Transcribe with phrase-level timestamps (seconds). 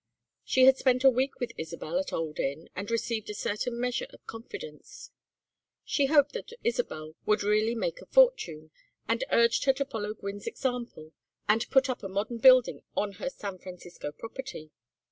[0.43, 4.07] She had spent a week with Isabel at Old Inn, and received a certain measure
[4.09, 5.11] of confidence.
[5.85, 8.71] She hoped that Isabel would really make a fortune,
[9.07, 11.13] and urged her to follow Gwynne's example
[11.47, 14.71] and put up a modern building on her San Francisco property.